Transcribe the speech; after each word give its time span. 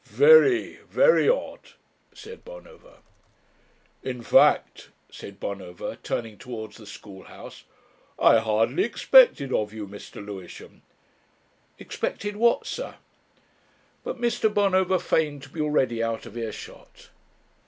"Very 0.05 0.77
very 0.89 1.29
odd," 1.29 1.59
said 2.11 2.43
Bonover. 2.43 2.95
"In 4.01 4.23
fact," 4.23 4.89
said 5.11 5.39
Bonover, 5.39 5.95
turning 6.01 6.39
towards 6.39 6.77
the 6.77 6.87
school 6.87 7.25
house, 7.25 7.65
"I 8.17 8.39
hardly 8.39 8.83
expected 8.83 9.51
it 9.51 9.55
of 9.55 9.71
you, 9.73 9.85
Mr. 9.87 10.15
Lewisham." 10.25 10.81
"Expected 11.77 12.35
what, 12.35 12.65
sir?" 12.65 12.95
But 14.03 14.17
Mr. 14.19 14.51
Bonover 14.51 14.97
feigned 14.97 15.43
to 15.43 15.49
be 15.49 15.61
already 15.61 16.01
out 16.01 16.25
of 16.25 16.35
earshot. 16.35 17.09